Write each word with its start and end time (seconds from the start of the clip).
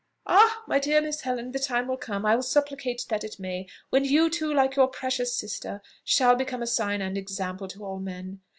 "Ah! 0.25 0.63
my 0.65 0.79
dear 0.79 0.99
Miss 0.99 1.21
Helen! 1.21 1.51
The 1.51 1.59
time 1.59 1.87
will 1.87 1.95
come 1.95 2.25
I 2.25 2.33
will 2.35 2.41
supplicate 2.41 3.05
that 3.09 3.23
it 3.23 3.37
may 3.39 3.67
when 3.91 4.03
you 4.03 4.31
too, 4.31 4.51
like 4.51 4.75
your 4.75 4.87
precious 4.87 5.37
sister, 5.37 5.79
shall 6.03 6.35
become 6.35 6.63
a 6.63 6.65
sign 6.65 7.03
and 7.03 7.15
example 7.19 7.67
to 7.67 7.85
all 7.85 7.99
men. 7.99 8.41